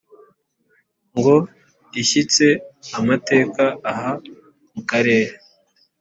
ngo 1.17 1.35
ishyitse 2.01 2.45
amatako 2.97 3.65
aha 3.91 4.11
mu 4.73 4.81
karere 4.89 5.33